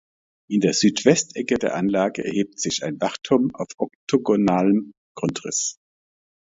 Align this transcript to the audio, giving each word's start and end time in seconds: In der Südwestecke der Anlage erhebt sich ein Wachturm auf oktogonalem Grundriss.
In 0.49 0.61
der 0.61 0.73
Südwestecke 0.73 1.59
der 1.59 1.75
Anlage 1.75 2.25
erhebt 2.25 2.59
sich 2.59 2.83
ein 2.83 2.99
Wachturm 2.99 3.53
auf 3.53 3.67
oktogonalem 3.77 4.93
Grundriss. 5.15 5.77